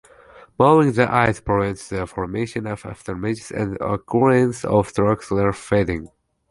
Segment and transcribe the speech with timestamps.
[0.57, 6.09] Moving the eyes prevents the formation of afterimages and the occurrence of Troxler's fading.